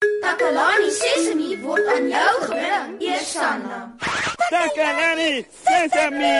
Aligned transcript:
Takalani 0.00 0.90
Sesemi 0.90 1.56
word 1.64 1.86
aan 1.88 2.08
jou 2.08 2.32
gebring, 2.44 2.96
Eersanna. 3.00 3.78
Takalani 4.52 5.46
Sesemi. 5.64 6.36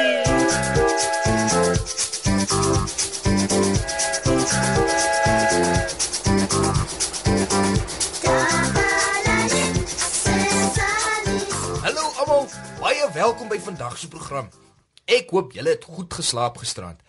Hallo 11.81 12.13
almal, 12.21 12.47
baie 12.81 13.09
welkom 13.15 13.49
by 13.49 13.59
vandag 13.59 13.97
se 13.97 14.09
program. 14.09 14.53
Ek 15.09 15.33
hoop 15.33 15.57
julle 15.57 15.73
het 15.79 15.89
goed 15.89 16.13
geslaap 16.13 16.61
gisterand. 16.61 17.01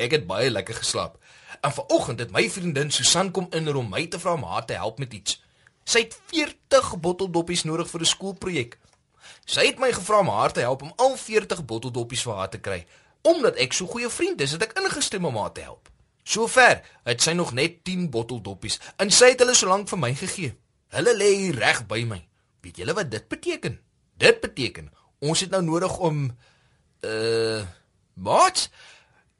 Ek 0.00 0.16
het 0.16 0.24
baie 0.26 0.48
lekker 0.48 0.80
geslaap. 0.80 1.20
En 1.60 1.72
vanoggend 1.72 2.24
het 2.24 2.32
my 2.32 2.48
vriendin 2.48 2.90
Susan 2.90 3.30
kom 3.30 3.52
in 3.52 3.68
om 3.76 3.88
my 3.88 4.06
te 4.06 4.18
vra 4.20 4.32
om 4.40 4.48
haar 4.48 4.64
te 4.64 4.80
help 4.80 4.98
met 4.98 5.12
iets. 5.12 5.43
Sy 5.84 6.06
het 6.06 6.16
40 6.32 6.96
botteldoppies 7.00 7.64
nodig 7.64 7.90
vir 7.90 8.00
'n 8.00 8.12
skoolprojek. 8.14 8.78
Sy 9.44 9.66
het 9.66 9.78
my 9.78 9.92
gevra 9.92 10.18
om 10.20 10.28
haar 10.28 10.52
te 10.52 10.60
help 10.60 10.82
om 10.82 10.92
al 10.96 11.16
40 11.16 11.64
botteldoppies 11.64 12.22
vir 12.22 12.34
haar 12.34 12.50
te 12.50 12.58
kry. 12.58 12.86
Omdat 13.22 13.56
ek 13.56 13.72
so 13.72 13.86
goeie 13.86 14.08
vriend 14.08 14.40
is, 14.40 14.52
het 14.52 14.62
ek 14.62 14.78
ingestem 14.78 15.24
om 15.24 15.36
haar 15.36 15.52
te 15.52 15.60
help. 15.60 15.88
Sover 16.24 16.82
het 17.04 17.22
sy 17.22 17.32
nog 17.32 17.52
net 17.52 17.84
10 17.84 18.10
botteldoppies 18.10 18.80
en 18.96 19.10
sy 19.10 19.32
het 19.34 19.40
hulle 19.44 19.54
so 19.54 19.68
lank 19.68 19.88
vir 19.88 19.98
my 19.98 20.14
gegee. 20.14 20.54
Hulle 20.88 21.16
lê 21.16 21.52
reg 21.52 21.86
by 21.86 22.04
my. 22.04 22.28
Weet 22.60 22.76
julle 22.76 22.94
wat 22.94 23.10
dit 23.10 23.28
beteken? 23.28 23.80
Dit 24.16 24.40
beteken 24.40 24.92
ons 25.24 25.40
het 25.40 25.50
nou 25.50 25.62
nodig 25.62 25.98
om 25.98 26.26
uh 27.04 27.62
wat? 28.14 28.68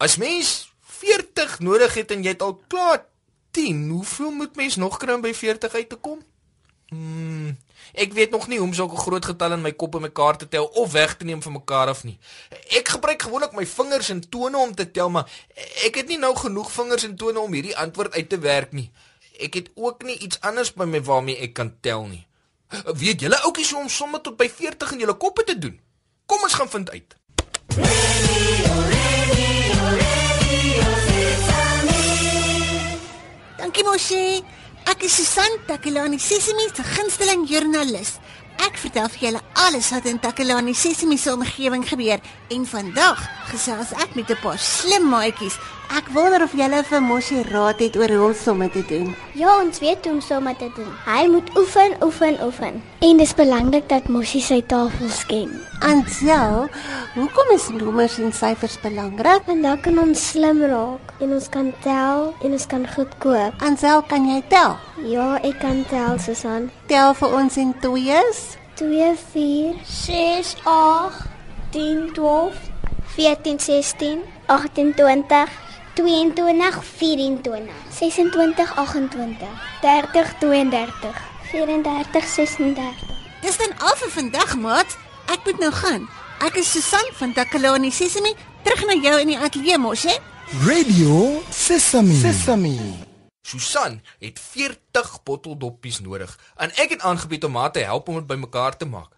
As 0.03 0.17
mens 0.17 0.73
40 0.81 1.61
nodig 1.61 1.95
het 1.95 2.11
en 2.11 2.25
jy 2.25 2.33
het 2.35 2.43
al 2.43 2.57
klaar 2.67 3.05
10, 3.55 3.89
hoeveel 3.89 4.31
moet 4.31 4.57
mens 4.57 4.77
nog 4.77 4.97
kry 4.99 5.15
om 5.15 5.23
by 5.23 5.33
40 5.33 5.75
uit 5.75 5.89
te 5.89 5.97
kom? 5.97 6.25
Hmm, 6.95 7.57
ek 7.93 8.13
weet 8.13 8.31
nog 8.31 8.47
nie 8.49 8.59
hoe 8.59 8.67
om 8.67 8.75
sulke 8.75 8.97
groot 8.97 9.25
getalle 9.25 9.57
in 9.59 9.65
my 9.65 9.73
kop 9.73 9.97
en 9.99 10.05
mekaar 10.07 10.37
te 10.39 10.49
tel 10.49 10.65
of 10.65 10.93
weg 10.93 11.17
te 11.17 11.25
neem 11.25 11.43
van 11.43 11.53
mekaar 11.53 11.91
af 11.91 12.05
nie. 12.05 12.19
Ek 12.79 12.93
gebruik 12.95 13.23
gewoonlik 13.23 13.57
my 13.59 13.67
vingers 13.67 14.11
en 14.15 14.23
tone 14.29 14.59
om 14.59 14.75
te 14.75 14.87
tel, 14.91 15.11
maar 15.11 15.31
ek 15.87 15.99
het 16.03 16.13
nie 16.13 16.19
nou 16.19 16.35
genoeg 16.39 16.71
vingers 16.73 17.07
en 17.09 17.17
tone 17.17 17.41
om 17.41 17.53
hierdie 17.53 17.77
antwoord 17.77 18.15
uit 18.15 18.29
te 18.29 18.39
werk 18.39 18.73
nie. 18.73 18.91
Ek 19.43 19.59
het 19.59 19.71
ook 19.75 20.07
nie 20.07 20.19
iets 20.19 20.39
anders 20.41 20.71
by 20.75 20.87
my 20.87 21.03
waarmee 21.03 21.43
ek 21.49 21.57
kan 21.59 21.75
tel 21.81 22.07
nie. 22.07 22.23
Weet 22.95 23.27
julle 23.27 23.43
oukies 23.49 23.71
hoe 23.75 23.83
om 23.83 23.91
somme 23.91 24.21
tot 24.21 24.39
by 24.39 24.49
40 24.49 24.95
in 24.95 25.05
julle 25.05 25.19
koppe 25.19 25.45
te 25.45 25.59
doen? 25.59 25.81
Kom 26.27 26.43
ons 26.47 26.55
gaan 26.55 26.71
vind 26.71 26.91
uit. 26.91 27.17
Dankie 33.59 33.85
Moshi. 33.85 34.54
Ek 34.95 35.03
is 35.03 35.13
Susan 35.19 35.57
Takelani 35.67 36.21
Sesimi 36.23 36.69
se 36.71 36.85
gunsteling 36.95 37.43
joernalis. 37.51 38.13
Ek 38.63 38.77
vertel 38.79 39.09
vir 39.09 39.21
julle 39.27 39.41
alles 39.65 39.91
wat 39.91 40.07
in 40.07 40.19
Takelani 40.23 40.75
Sesimi 40.75 41.17
se 41.19 41.33
omgewing 41.33 41.85
gebeur 41.89 42.21
en 42.55 42.67
vandag 42.67 43.23
gesels 43.51 43.93
ek 44.03 44.15
met 44.15 44.31
'n 44.31 44.39
paar 44.43 44.59
slim 44.59 45.09
maatjies. 45.09 45.59
Ek 45.93 46.09
wonder 46.15 46.43
of 46.43 46.55
julle 46.57 46.81
vir 46.83 47.03
Moshi 47.03 47.43
raad 47.51 47.79
het 47.79 47.97
oor 47.97 48.09
hoe 48.09 48.27
om 48.27 48.35
somme 48.35 48.71
te 48.71 48.83
doen. 48.89 49.15
Ja, 49.35 49.61
ons 49.61 49.79
weet 49.79 50.05
hoe 50.05 50.15
om 50.15 50.21
somme 50.21 50.55
te 50.57 50.71
doen. 50.77 50.89
Hy 51.05 51.27
moet 51.29 51.51
oefen, 51.57 51.97
oefen, 52.03 52.39
oefen. 52.43 52.83
En 53.01 53.17
dis 53.17 53.35
belangrik 53.35 53.89
dat 53.89 54.09
Moshi 54.09 54.41
sy 54.41 54.63
tafels 54.63 55.27
ken. 55.27 55.53
Ansel, 55.81 56.69
hoekom 57.15 57.53
is 57.55 57.69
nommers 57.69 58.19
en 58.19 58.33
syfers 58.33 58.81
belangrik? 58.81 59.45
Want 59.47 59.63
dan 59.63 59.81
kan 59.81 59.99
ons 59.99 60.29
slim 60.31 60.63
raak 60.63 61.15
en 61.21 61.33
ons 61.33 61.49
kan 61.49 61.73
tel 61.83 62.35
en 62.43 62.53
ons 62.53 62.67
kan 62.67 62.89
goed 62.97 63.19
koop. 63.19 63.53
Ansel, 63.61 64.03
kan 64.03 64.27
jy 64.27 64.43
tel? 64.49 64.77
Ja, 65.05 65.39
ek 65.43 65.61
kan 65.61 65.85
tel, 65.91 66.19
Susan. 66.19 66.71
Tel 66.87 67.15
vir 67.15 67.29
ons 67.43 67.57
in 67.57 67.75
twees. 67.81 68.54
2 68.75 69.15
4 69.33 69.75
6 69.85 70.57
8 70.65 71.13
10 71.71 72.13
12 72.13 72.55
14 73.17 73.61
16 73.61 74.23
18 74.47 74.95
20 74.95 75.49
22 75.95 76.83
24 76.83 77.71
26 77.91 78.77
28 78.77 79.49
30 79.81 80.35
32 80.41 81.15
34 81.51 82.29
36 82.29 83.15
Dis 83.45 83.57
dan 83.61 83.73
al 83.79 83.97
vir 84.01 84.11
vandag, 84.11 84.57
maat. 84.57 84.97
Ek 85.29 85.45
moet 85.45 85.61
nou 85.61 85.73
gaan. 85.73 86.09
Ek 86.49 86.57
is 86.57 86.73
Susan 86.73 87.13
van 87.21 87.37
Takelani 87.37 87.93
Sesimi, 87.93 88.33
terug 88.65 88.87
na 88.89 88.97
jou 88.97 89.19
in 89.21 89.35
die 89.35 89.39
ateljee 89.39 89.79
mos, 89.79 90.09
hè? 90.09 90.17
Radio 90.65 91.43
Sesame. 91.53 92.17
Sesame. 92.25 93.04
Susan 93.45 94.01
het 94.19 94.41
40 94.41 95.23
botteldoppies 95.23 96.01
nodig 96.01 96.33
en 96.57 96.73
ek 96.81 96.97
het 96.97 97.03
aangebied 97.05 97.45
om 97.45 97.59
haar 97.61 97.73
te 97.73 97.85
help 97.85 98.09
om 98.09 98.17
dit 98.23 98.27
bymekaar 98.27 98.77
te 98.81 98.89
maak. 98.89 99.13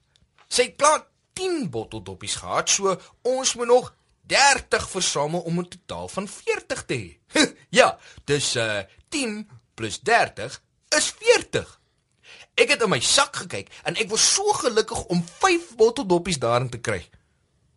Sy 0.50 0.66
het 0.70 0.81
klaar 0.81 1.04
10 1.38 1.69
botteldoppies 1.70 2.34
gehad, 2.42 2.70
so 2.70 2.97
ons 3.22 3.54
moet 3.54 3.70
nog 3.70 3.92
30 4.26 4.88
versamel 4.91 5.41
om 5.41 5.60
'n 5.60 5.69
totaal 5.69 6.09
van 6.09 6.28
40 6.28 6.84
te 6.84 6.94
hê. 6.94 7.41
ja, 7.78 7.98
dis 8.25 8.56
uh 8.56 8.82
10 9.09 9.48
plus 9.75 10.00
30 10.00 10.62
is 10.88 11.14
40. 11.19 11.81
Ek 12.54 12.69
het 12.69 12.82
in 12.82 12.91
my 12.91 13.00
sak 13.00 13.37
gekyk 13.37 13.70
en 13.84 13.94
ek 13.94 14.10
was 14.10 14.26
so 14.34 14.53
gelukkig 14.53 15.04
om 15.04 15.25
5 15.38 15.75
botteldoppies 15.76 16.38
daarin 16.38 16.70
te 16.70 16.81
kry. 16.81 17.08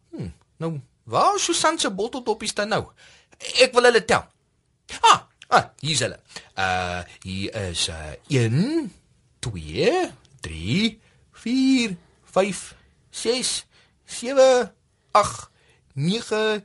Hm, 0.09 0.31
nou, 0.57 0.79
waar 1.03 1.35
is 1.35 1.43
Susan 1.43 1.77
se 1.79 1.91
botteldoppies 1.91 2.53
dan 2.53 2.73
nou? 2.73 2.87
Ek 3.37 3.73
wil 3.73 3.83
hulle 3.83 4.05
tel. 4.05 4.25
Ah, 5.01 5.28
ah, 5.49 5.69
hier 5.79 5.97
is 5.97 6.03
hulle. 6.05 6.19
Uh 6.55 7.01
hier 7.25 7.55
is 7.69 7.87
uh 7.89 8.13
1 8.27 8.93
2 9.39 10.11
3 10.41 10.99
4 11.31 11.97
5 12.23 12.75
6 13.09 13.65
7 14.05 14.73
8 15.11 15.49
9 15.93 16.63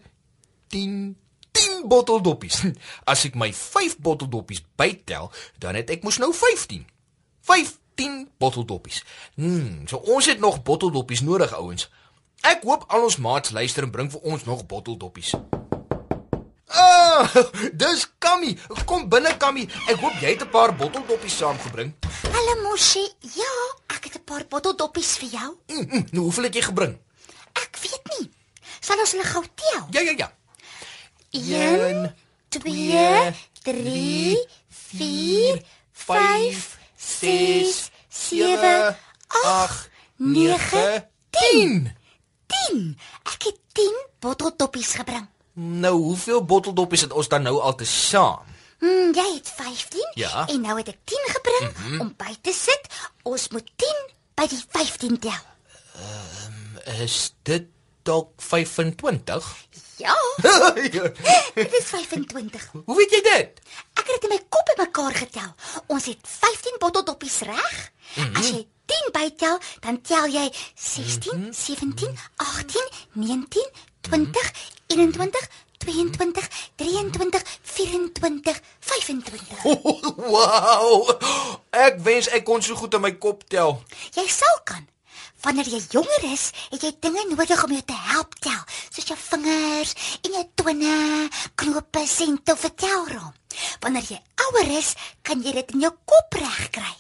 10 0.68 1.16
10 1.52 1.88
botteldoppies. 1.88 2.62
As 3.10 3.24
ek 3.24 3.38
my 3.38 3.52
5 3.54 3.98
botteldoppies 4.02 4.64
bytel, 4.76 5.30
dan 5.62 5.78
het 5.78 5.90
ek 5.94 6.02
mos 6.04 6.18
nou 6.18 6.32
15. 6.34 6.84
15 7.46 8.28
botteldoppies. 8.42 9.04
Hmm, 9.38 9.84
so 9.88 10.02
ons 10.10 10.26
het 10.26 10.42
nog 10.42 10.62
botteldoppies 10.66 11.22
nodig, 11.22 11.54
ouens. 11.54 11.88
Ek 12.44 12.64
hoop 12.66 12.84
al 12.92 13.06
ons 13.06 13.20
maats 13.22 13.54
luister 13.56 13.86
en 13.86 13.92
bring 13.94 14.10
vir 14.12 14.20
ons 14.20 14.44
nog 14.44 14.66
botteldoppies. 14.68 15.32
Ah, 17.14 17.30
dis 17.80 18.10
Kammy. 18.19 18.56
Kom 18.84 19.06
binne 19.08 19.36
Kammy. 19.38 19.69
Ek 19.86 20.00
hoop 20.02 20.16
jy 20.19 20.32
het 20.34 20.42
'n 20.42 20.50
paar 20.50 20.75
botteldoppies 20.75 21.36
saamgebring. 21.38 21.94
Hallo 22.34 22.54
Moshi. 22.66 23.06
Ja, 23.38 23.52
ek 23.94 24.10
het 24.10 24.16
'n 24.19 24.25
paar 24.25 24.42
botteldoppies 24.50 25.16
vir 25.22 25.28
jou. 25.28 25.50
Mm, 25.70 25.86
mm, 25.91 26.04
nou 26.10 26.22
hoeveel 26.26 26.44
het 26.50 26.54
jy 26.54 26.62
gebring? 26.62 26.98
Ek 27.54 27.78
weet 27.82 28.04
nie. 28.19 28.30
Sal 28.80 28.98
ons 28.98 29.12
hulle 29.12 29.25
gou 29.25 29.44
tel? 29.54 29.86
Ja, 29.91 30.00
ja, 30.00 30.14
ja. 30.16 30.28
1 31.30 32.14
2 32.48 33.34
3 33.62 34.48
4 34.69 35.62
5 35.92 36.78
6 36.96 37.91
7 38.08 38.96
8 39.44 39.91
9 40.16 41.10
10. 41.31 41.94
10. 42.46 42.98
Ek 43.22 43.42
het 43.42 43.58
10 43.72 43.94
botteldoppies 44.19 44.94
gebring. 44.94 45.33
Nou, 45.54 45.94
hoeveel 46.03 46.44
botteldoppies 46.44 47.00
het 47.00 47.12
ons 47.12 47.28
dan 47.28 47.42
nou 47.42 47.60
al 47.60 47.75
te 47.75 47.84
saam? 47.87 48.42
Hmm, 48.78 49.12
jy 49.15 49.26
het 49.34 49.48
15 49.56 50.10
Ja. 50.15 50.47
en 50.48 50.60
nou 50.60 50.76
het 50.78 50.88
ek 50.88 50.98
10 51.04 51.19
gebring 51.26 51.76
mm 51.76 51.84
-hmm. 51.84 52.00
om 52.00 52.15
by 52.16 52.34
te 52.41 52.53
sit. 52.53 52.87
Ons 53.22 53.48
moet 53.48 53.70
10 53.76 54.10
by 54.34 54.47
die 54.47 54.62
15 54.69 55.19
tel. 55.19 55.43
Is 57.00 57.34
dit 57.43 57.64
dalk 58.03 58.31
25? 58.37 59.54
Ja, 59.97 60.14
Ja. 60.93 61.03
dit 61.54 61.72
is 61.72 61.84
25. 61.84 62.70
Hoe 62.84 62.97
weet 62.97 63.10
jy 63.10 63.20
dit? 63.22 63.60
Ek 63.94 64.06
het 64.06 64.20
dit 64.20 64.22
in 64.22 64.28
my 64.37 64.41
kop 64.48 64.66
bymekaar 64.75 65.14
getel. 65.14 65.54
Ons 65.87 66.04
het 66.10 66.19
15 66.22 66.76
botteldoppies 66.78 67.38
reg. 67.41 67.93
Mm 68.14 68.25
-hmm. 68.25 68.37
As 68.37 68.49
jy 68.49 68.67
10 68.87 69.08
bytel, 69.12 69.58
dan 69.81 70.00
tel 70.02 70.26
jy 70.26 70.52
16, 70.75 71.37
mm 71.38 71.43
-hmm. 71.44 71.52
17, 71.52 72.19
18, 72.37 72.88
19, 73.12 73.70
20, 74.00 74.52
21, 74.94 75.49
22, 75.79 76.49
23, 76.76 77.43
24, 77.62 78.61
25. 78.81 79.64
wow! 80.31 81.11
Ek 81.75 81.99
wens 82.06 82.29
ek 82.31 82.44
kon 82.46 82.62
so 82.62 82.79
goed 82.79 82.94
in 82.94 83.02
my 83.02 83.11
kop 83.19 83.43
tel. 83.50 83.81
Jy 84.14 84.26
sal 84.31 84.61
kan. 84.69 84.87
Wanneer 85.43 85.67
jy 85.69 85.81
jonger 85.93 86.29
is, 86.31 86.46
het 86.70 86.87
jy 86.87 86.93
dinge 87.05 87.26
nodig 87.32 87.64
om 87.67 87.75
jou 87.75 87.82
te 87.85 87.96
help 88.14 88.38
tel, 88.41 88.62
soos 88.94 89.11
jou 89.11 89.19
vingers 89.19 89.96
en 90.23 90.38
jou 90.38 90.44
tone, 90.62 90.94
knope, 91.61 92.06
sent 92.08 92.55
of 92.55 92.64
'n 92.64 92.75
telrom. 92.79 93.35
Wanneer 93.82 94.06
jy 94.14 94.20
ouer 94.47 94.79
is, 94.79 94.94
kan 95.23 95.43
jy 95.43 95.52
dit 95.52 95.75
in 95.75 95.81
jou 95.81 95.93
kop 96.05 96.38
regkry. 96.38 96.94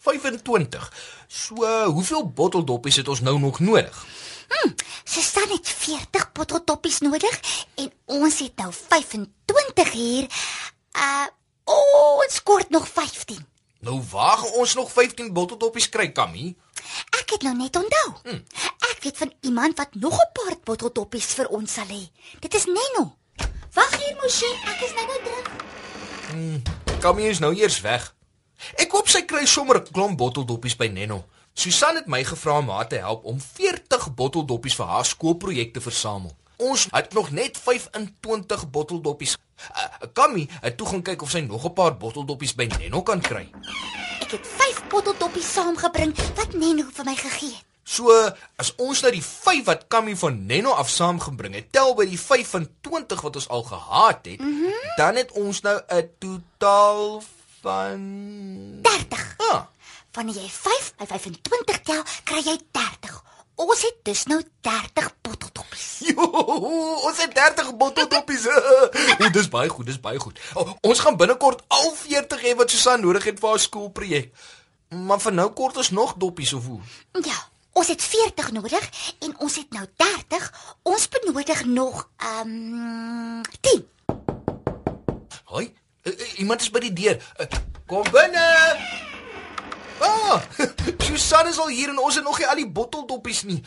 25. 0.00 0.92
So, 1.28 1.66
hoeveel 1.90 2.24
botteldoppies 2.28 2.96
het 2.96 3.08
ons 3.08 3.20
nou 3.20 3.38
nog 3.38 3.60
nodig? 3.60 4.06
Sy 5.10 5.22
staan 5.40 5.56
net 5.56 5.68
40 5.68 6.32
botteldoppies 6.32 6.98
nodig 7.00 7.36
en 7.74 7.92
ons 8.04 8.38
het 8.38 8.56
nou 8.56 8.72
25 8.72 9.92
hier. 9.92 10.26
Uh 10.92 11.28
ons 11.70 12.42
kort 12.42 12.70
nog 12.70 12.88
15. 12.88 13.38
Nou 13.80 14.00
waar 14.10 14.36
gaan 14.38 14.52
ons 14.58 14.74
nog 14.74 14.92
15 14.92 15.32
botteldoppies 15.32 15.88
kry, 15.88 16.08
Kammy? 16.12 16.56
Ek 17.20 17.30
het 17.30 17.42
nou 17.46 17.54
net 17.56 17.76
onthou. 17.76 18.08
Hm. 18.24 18.40
Ek 18.90 18.98
weet 19.02 19.16
van 19.16 19.32
iemand 19.40 19.78
wat 19.78 19.94
nog 19.94 20.18
'n 20.18 20.32
paar 20.32 20.56
botteldoppies 20.64 21.24
vir 21.24 21.48
ons 21.48 21.72
sal 21.72 21.86
hê. 21.86 22.10
Dit 22.40 22.54
is 22.54 22.64
Nenno. 22.66 23.16
Wag 23.72 23.96
hier, 23.96 24.16
Moshi, 24.22 24.50
ek 24.66 24.80
is 24.84 24.94
nou 24.94 25.06
nou 25.06 25.20
terug. 25.24 27.00
Kammy 27.00 27.22
is 27.22 27.38
nou 27.38 27.54
eers 27.54 27.80
weg. 27.80 28.14
Ek 28.74 28.90
hoop 28.90 29.08
sy 29.08 29.22
kry 29.22 29.46
sommer 29.46 29.76
'n 29.76 29.92
klomp 29.92 30.18
botteldoppies 30.18 30.76
by 30.76 30.86
Nenno. 30.86 31.24
Susan 31.54 31.96
het 31.96 32.06
my 32.06 32.24
gevra 32.24 32.58
om 32.58 32.68
haar 32.68 32.88
te 32.88 32.96
help 32.96 33.24
om 33.24 33.40
40 34.00 34.14
botteldoppies 34.14 34.76
vir 34.78 34.86
haar 34.88 35.04
skoolprojek 35.04 35.74
te 35.74 35.80
versamel. 35.80 36.32
Ons 36.60 36.86
het 36.92 37.12
nog 37.16 37.30
net 37.30 37.58
25 37.58 38.70
botteldoppies. 38.70 39.36
Uh, 39.70 40.08
Kammy 40.12 40.46
het 40.60 40.76
toe 40.76 40.86
gaan 40.88 41.02
kyk 41.04 41.22
of 41.22 41.30
sy 41.30 41.40
nog 41.40 41.64
'n 41.64 41.72
paar 41.72 41.96
botteldoppies 41.96 42.54
by 42.54 42.68
Nenno 42.78 43.02
kan 43.02 43.20
kry. 43.20 43.50
Ek 44.20 44.30
het 44.30 44.46
5 44.46 44.88
botteldoppies 44.88 45.52
saamgebring 45.52 46.14
wat 46.36 46.52
Nenno 46.52 46.84
vir 46.92 47.04
my 47.04 47.14
gegee 47.14 47.52
het. 47.56 47.64
So, 47.84 48.12
as 48.56 48.74
ons 48.76 49.00
nou 49.02 49.10
die 49.12 49.24
5 49.24 49.64
wat 49.64 49.88
Kammy 49.88 50.16
van 50.16 50.46
Nenno 50.46 50.70
af 50.70 50.88
saamgebring 50.88 51.54
het, 51.54 51.72
tel 51.72 51.94
by 51.94 52.06
die 52.06 52.20
25 52.20 53.20
wat 53.20 53.36
ons 53.36 53.48
al 53.48 53.62
gehad 53.62 54.26
het, 54.26 54.40
mm 54.40 54.62
-hmm. 54.62 54.96
dan 54.96 55.16
het 55.16 55.32
ons 55.32 55.60
nou 55.60 55.80
'n 55.88 56.10
totaal 56.18 57.22
van 57.60 58.00
30. 58.82 59.34
Ah, 59.38 59.64
Wanneer 60.10 60.34
jy 60.34 60.48
5 60.48 60.92
by 60.98 61.06
25 61.06 61.80
tel, 61.86 62.02
kry 62.24 62.42
jy 62.42 62.58
30. 62.74 63.29
Ons 63.60 63.82
het 63.84 63.96
dus 64.02 64.24
nou 64.24 64.40
30 64.60 65.10
botteldoppies. 65.20 65.88
Jo, 66.10 66.24
ons 67.04 67.18
het 67.20 67.34
30 67.34 67.74
botteldoppies. 67.76 68.46
o, 68.48 69.28
dis 69.38 69.48
baie 69.52 69.68
goed, 69.68 69.86
dis 69.86 70.00
baie 70.00 70.18
goed. 70.18 70.40
O, 70.54 70.64
ons 70.80 71.02
gaan 71.04 71.18
binnekort 71.20 71.60
al 71.68 71.92
40 71.96 72.40
hê 72.46 72.54
wat 72.56 72.72
Susan 72.72 73.04
nodig 73.04 73.26
het 73.28 73.40
vir 73.42 73.52
haar 73.52 73.60
skoolprojek. 73.60 74.32
Maar 75.06 75.20
vir 75.22 75.36
nou 75.36 75.50
kort 75.56 75.76
ons 75.76 75.92
nog 75.94 76.16
doppies 76.18 76.54
of 76.56 76.66
hoe? 76.66 76.80
Ja, 77.20 77.36
ons 77.76 77.92
het 77.92 78.02
40 78.02 78.50
nodig 78.56 78.88
en 79.20 79.36
ons 79.38 79.60
het 79.60 79.76
nou 79.76 79.84
30. 80.02 80.48
Ons 80.82 81.08
benodig 81.12 81.64
nog 81.68 82.08
ehm 82.16 82.56
um, 82.80 83.44
10. 83.60 83.84
Hoi, 85.52 85.68
iemand 86.36 86.64
is 86.64 86.72
by 86.72 86.80
die 86.88 86.96
deur. 86.96 87.20
Uh, 87.36 87.46
kom 87.86 88.08
binne. 88.10 89.09
Ah, 90.00 90.40
Susan 91.04 91.48
is 91.50 91.58
al 91.58 91.68
hier 91.68 91.90
en 91.92 91.98
ons 91.98 92.14
het 92.14 92.24
nog 92.24 92.38
nie 92.38 92.46
al 92.48 92.60
die 92.62 92.68
botteldoppies 92.68 93.42
nie. 93.48 93.58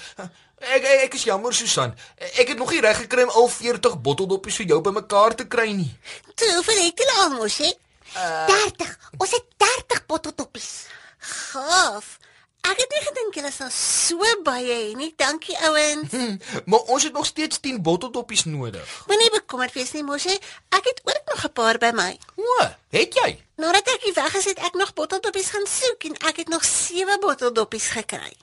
Ek 0.63 0.81
ek, 0.81 1.03
ek 1.07 1.18
is 1.19 1.25
jammer 1.27 1.53
Susan. 1.53 1.94
Ek 2.39 2.47
het 2.53 2.57
nog 2.57 2.71
nie 2.71 2.81
reg 2.81 2.97
gekry 3.03 3.25
om 3.27 3.33
al 3.44 3.50
40 3.51 4.00
botteldoppies 4.01 4.57
vir 4.62 4.71
jou 4.74 4.80
bymekaar 4.85 5.35
te 5.35 5.45
kry 5.47 5.69
nie. 5.75 5.91
Toe, 6.33 6.50
hoeveel 6.56 6.83
het 6.85 7.03
julle 7.03 7.18
al 7.25 7.33
mos, 7.35 7.57
hè? 7.62 7.71
30. 8.13 8.97
Ons 9.18 9.35
het 9.35 9.45
30 9.65 10.06
botteldoppies. 10.09 10.69
Gaaf. 11.18 12.18
Ek 12.63 12.80
het 12.80 12.94
nie 12.95 13.01
gedink 13.04 13.36
julle 13.38 13.51
sal 13.51 13.71
so 13.75 14.27
baie 14.48 14.71
hê 14.71 14.94
nie. 14.95 15.12
Dankie 15.19 15.56
ouens. 15.68 16.12
Hm, 16.12 16.38
maar 16.71 16.92
ons 16.95 17.04
het 17.04 17.13
nog 17.13 17.25
steeds 17.27 17.60
10 17.60 17.81
botteldoppies 17.83 18.45
nodig. 18.45 18.94
Moenie 19.07 19.31
bekommerd 19.36 19.75
wees 19.75 19.92
nie, 19.92 20.04
mos, 20.07 20.24
hè? 20.30 20.38
Ek 20.77 20.88
het 20.88 21.01
ook 21.04 21.33
nog 21.33 21.44
'n 21.44 21.54
paar 21.60 21.77
by 21.77 21.92
my. 21.94 22.12
O, 22.36 22.69
het 22.95 23.13
jy? 23.19 23.36
Nadat 23.56 23.88
ek 23.94 24.07
hier 24.07 24.13
weg 24.13 24.36
is, 24.36 24.45
het 24.45 24.63
ek 24.63 24.80
nog 24.80 24.94
botteldoppies 24.94 25.50
gaan 25.54 25.68
soek 25.68 26.07
en 26.10 26.15
ek 26.30 26.42
het 26.44 26.50
nog 26.50 26.63
7 26.65 27.19
botteldoppies 27.19 27.88
gekry. 27.88 28.33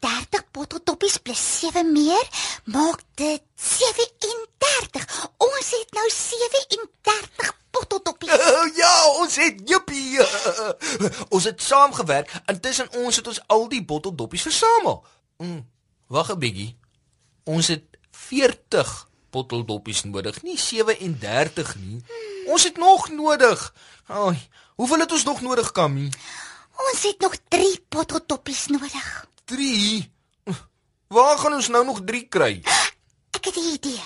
30 0.00 0.44
botteldoppies 0.52 1.16
plus 1.18 1.42
7 1.60 1.92
meer 1.92 2.28
maak 2.64 3.00
dit 3.14 3.42
37. 3.56 5.28
Ons 5.38 5.70
het 5.70 5.90
nou 5.96 6.08
37 6.10 7.61
botteldoppies. 7.72 8.30
Uh, 8.42 8.76
ja, 8.76 8.92
ons 9.20 9.36
het 9.36 9.60
jippie. 9.68 10.18
Uh, 10.18 10.70
ons 11.34 11.44
het 11.44 11.62
saamgewerk 11.62 12.30
en 12.46 12.60
tussen 12.60 12.88
ons 13.02 13.16
het 13.16 13.26
ons 13.26 13.40
al 13.46 13.68
die 13.68 13.82
botteldoppies 13.84 14.42
versamel. 14.42 15.04
Mm, 15.38 15.62
Wag 16.06 16.30
'n 16.32 16.38
bietjie. 16.38 16.76
Ons 17.44 17.66
het 17.72 17.84
40 18.10 19.08
botteldoppies 19.30 20.04
nodig, 20.04 20.42
nie 20.42 20.58
37 20.58 21.74
nie. 21.76 22.00
Ons 22.46 22.64
het 22.68 22.76
nog 22.76 23.08
nodig. 23.08 23.74
Ai, 24.06 24.36
hoeveel 24.76 24.98
het 25.04 25.12
ons 25.12 25.24
nog 25.24 25.40
nodig, 25.40 25.72
Kammy? 25.72 26.10
Ons 26.90 27.02
het 27.02 27.20
nog 27.20 27.36
3 27.48 27.84
botteldoppies 27.88 28.66
nodig. 28.66 29.26
3. 29.44 30.12
Waar 31.12 31.38
gaan 31.38 31.54
ons 31.54 31.68
nou 31.68 31.84
nog 31.84 32.00
3 32.04 32.28
kry? 32.28 32.62
Ek 33.36 33.44
het 33.44 33.56
'n 33.56 33.72
idee. 33.72 34.02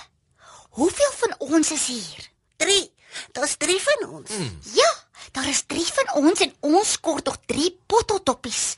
Hoeveel 0.70 1.12
van 1.12 1.34
ons 1.38 1.70
is 1.72 1.86
hier? 1.86 2.30
3. 2.56 2.92
Daar's 3.32 3.56
3 3.56 3.80
van 3.82 4.08
ons. 4.08 4.30
Mm. 4.30 4.58
Ja, 4.74 4.92
daar 5.32 5.48
is 5.48 5.62
3 5.66 5.84
van 5.92 6.14
ons 6.24 6.40
en 6.40 6.54
ons 6.60 7.00
kort 7.00 7.24
nog 7.24 7.36
3 7.46 7.80
botteldoppies. 7.86 8.76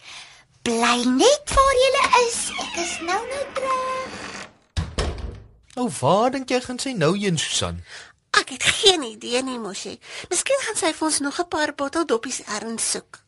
Bly 0.62 1.04
net 1.04 1.54
waar 1.54 1.76
jy 1.84 1.90
is. 2.26 2.38
Ek 2.58 2.76
is 2.82 2.98
nou 3.00 3.22
nou 3.28 3.44
terug. 3.54 4.26
Nou, 5.78 5.90
waar 6.00 6.30
dink 6.34 6.50
jy 6.50 6.60
gaan 6.60 6.78
sy 6.82 6.90
nou 6.98 7.12
heen, 7.18 7.38
Susan? 7.38 7.84
Ek 8.34 8.48
het 8.50 8.62
geen 8.62 9.02
idee 9.02 9.42
nie, 9.46 9.58
mos, 9.62 9.84
hè. 9.86 9.94
Miskien 10.30 10.58
gaan 10.66 10.76
sy 10.76 10.90
vir 10.92 11.06
ons 11.06 11.18
nog 11.22 11.38
'n 11.38 11.48
paar 11.48 11.74
botteldoppies 11.74 12.40
erns 12.58 12.90
soek. 12.90 13.20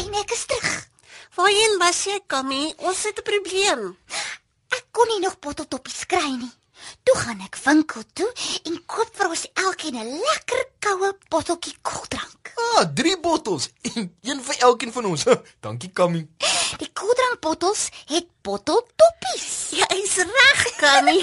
En 0.00 0.14
ek 0.14 0.30
is 0.32 0.44
terug. 0.46 0.88
Waarheen 1.36 1.78
was 1.78 2.04
jy, 2.04 2.20
Kammy? 2.26 2.74
Ons 2.78 3.02
het 3.04 3.18
'n 3.18 3.22
probleem. 3.22 3.96
Ek 4.68 4.84
kon 4.90 5.08
nie 5.08 5.20
nog 5.20 5.38
botteldoppies 5.38 6.06
kry 6.06 6.30
nie. 6.40 6.52
Toe 7.08 7.16
gaan 7.16 7.38
ek 7.40 7.56
winkel 7.64 8.02
toe 8.12 8.26
en 8.68 8.74
koop 8.84 9.14
vir 9.16 9.30
ons 9.32 9.44
elkeen 9.62 9.94
'n 9.96 10.08
lekker 10.20 10.58
koue 10.84 11.08
botteltjie 11.32 11.76
koeldrank. 11.80 12.50
Ah, 12.54 12.84
3 12.94 13.20
bottels. 13.20 13.68
Een 14.28 14.42
vir 14.44 14.56
elkeen 14.68 14.92
van 14.92 15.04
ons. 15.04 15.24
Dankie, 15.64 15.88
Kammy. 15.88 16.26
Die 16.82 16.90
koeldrankbottels 16.92 17.88
het 18.12 18.26
botteldoppies. 18.44 19.46
Ja, 19.70 19.88
is 19.88 20.16
reg, 20.16 20.76
Kammy. 20.76 21.16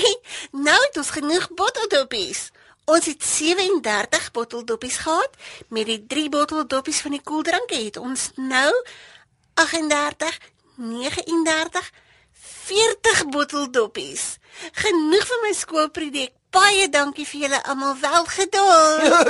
nou 0.68 0.80
het 0.88 0.98
ons 0.98 1.10
genoeg 1.10 1.54
botteldoppies. 1.54 2.50
Ons 2.86 3.06
het 3.06 3.24
37 3.24 4.32
botteldoppies 4.32 4.98
gehad. 4.98 5.38
Met 5.70 5.86
die 5.86 6.06
3 6.08 6.30
botteldoppies 6.30 7.02
van 7.06 7.12
die 7.12 7.22
koeldranke 7.22 7.78
het 7.78 7.98
ons 7.98 8.32
nou 8.36 8.74
38, 9.54 10.40
39, 10.76 11.92
40 12.66 13.30
botteldoppies. 13.30 14.24
Genoeg 14.74 15.28
vir 15.30 15.44
my 15.44 15.52
skoolprojek. 15.54 16.34
Baie 16.56 16.88
dankie 16.90 17.26
vir 17.28 17.46
julle 17.46 17.60
almal 17.68 17.94
wel 18.02 18.26
gedaan. 18.32 19.30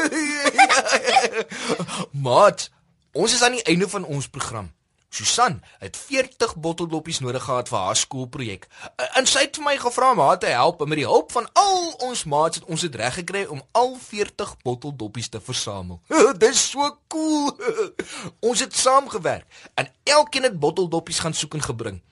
Maat, 2.27 2.69
ons 3.11 3.33
is 3.35 3.43
aan 3.43 3.57
die 3.57 3.65
einde 3.73 3.89
van 3.91 4.05
ons 4.05 4.29
program. 4.29 4.69
Susan 5.15 5.61
het 5.79 5.97
40 5.97 6.55
botteldoppies 6.55 7.19
nodig 7.23 7.43
gehad 7.43 7.67
vir 7.71 7.77
haar 7.79 7.95
skoolprojek. 7.95 8.67
En 9.19 9.27
sy 9.27 9.45
het 9.45 9.59
vir 9.59 9.67
my 9.67 9.75
gevra 9.79 10.11
om 10.11 10.23
haar 10.23 10.39
te 10.39 10.51
help 10.51 10.83
en 10.83 10.91
met 10.91 10.99
die 10.99 11.07
hulp 11.07 11.31
van 11.35 11.47
al 11.59 11.91
ons 12.07 12.23
maats 12.31 12.59
het 12.59 12.71
ons 12.71 12.87
dit 12.87 12.95
reg 12.99 13.19
gekry 13.19 13.45
om 13.51 13.63
al 13.71 13.95
40 13.99 14.57
botteldoppies 14.63 15.31
te 15.31 15.43
versamel. 15.43 16.01
Dis 16.43 16.65
so 16.71 16.91
cool. 17.07 17.51
ons 18.49 18.63
het 18.63 18.75
saamgewerk 18.75 19.47
en 19.75 19.91
elkeen 20.03 20.51
het 20.51 20.59
botteldoppies 20.59 21.23
gaan 21.23 21.35
soek 21.35 21.59
en 21.59 21.67
gebring. 21.71 22.03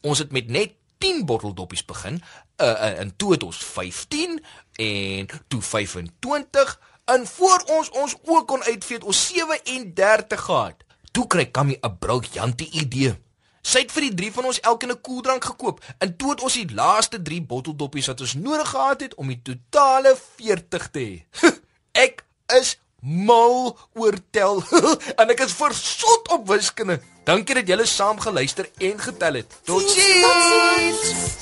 Ons 0.00 0.18
het 0.18 0.32
met 0.32 0.48
net 0.48 0.74
10 0.98 1.24
botteldoppies 1.26 1.84
begin. 1.84 2.22
Uh, 2.56 2.98
en 2.98 3.16
toe 3.16 3.32
het 3.32 3.42
ons 3.42 3.56
15 3.64 4.44
en 4.72 5.28
toe 5.48 5.62
25 5.62 6.80
en 7.04 7.26
voor 7.26 7.62
ons 7.66 7.90
ons 7.90 8.14
ook 8.24 8.46
kon 8.46 8.62
uitvee 8.62 8.96
het 8.96 9.06
ons 9.06 9.26
37 9.26 10.40
gehad. 10.40 10.84
Toe 11.10 11.26
kry 11.26 11.46
Kammy 11.46 11.78
'n 11.80 11.98
briljante 11.98 12.70
idee. 12.70 13.14
Sy 13.62 13.78
het 13.84 13.92
vir 13.92 14.02
die 14.02 14.14
drie 14.14 14.32
van 14.32 14.44
ons 14.44 14.60
elkeen 14.60 14.90
'n 14.90 15.00
koeldrank 15.00 15.44
gekoop 15.44 15.84
en 15.98 16.16
toe 16.16 16.30
het 16.30 16.40
ons 16.40 16.52
die 16.52 16.74
laaste 16.74 17.22
3 17.22 17.42
botteldoppies 17.42 18.06
wat 18.06 18.20
ons 18.20 18.34
nodig 18.34 18.68
gehad 18.68 19.00
het 19.00 19.14
om 19.14 19.28
die 19.28 19.42
totale 19.42 20.16
40 20.36 20.90
te 20.90 20.98
hê. 20.98 21.48
ek 22.06 22.24
is 22.46 22.78
mal 23.02 23.76
oor 23.94 24.16
tel 24.30 24.62
en 25.20 25.30
ek 25.30 25.44
is 25.46 25.54
versot 25.54 26.28
op 26.34 26.48
wiskunde. 26.48 27.00
Dankie 27.24 27.54
dat 27.60 27.68
julle 27.68 27.86
saam 27.86 28.18
geluister 28.20 28.70
en 28.78 28.98
getel 28.98 29.42
het. 29.42 29.60
Totsiens. 29.64 31.36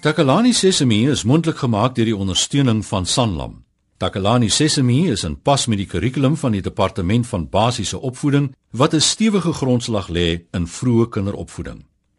Takalani 0.00 0.52
Sesemi 0.52 1.10
is 1.10 1.26
mondelik 1.28 1.58
gemaak 1.60 1.94
deur 1.94 2.08
die 2.08 2.16
ondersteuning 2.16 2.80
van 2.86 3.04
Sanlam. 3.06 3.58
Takalani 4.00 4.48
Sesemi 4.48 5.10
is 5.12 5.26
in 5.28 5.36
pas 5.36 5.66
met 5.68 5.76
die 5.76 5.86
kurrikulum 5.86 6.38
van 6.40 6.56
die 6.56 6.62
departement 6.64 7.26
van 7.28 7.48
basiese 7.52 8.00
opvoeding 8.00 8.54
wat 8.72 8.94
'n 8.94 9.00
stewige 9.00 9.52
grondslag 9.52 10.08
lê 10.08 10.48
in 10.56 10.66
vroeë 10.66 11.08
kinderopvoeding. 11.08 11.89